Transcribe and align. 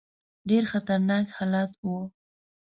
ډېر 0.49 0.63
خطرناک 0.71 1.25
حالت 1.37 1.71
وو. 1.83 1.99